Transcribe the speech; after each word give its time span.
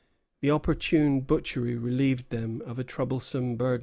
The 0.39 0.49
opportune 0.49 1.19
butchery 1.21 1.75
relieved 1.77 2.31
them 2.31 2.63
of 2.65 2.79
a 2.79 2.83
troublesome 2.83 3.55
burden. 3.55 3.79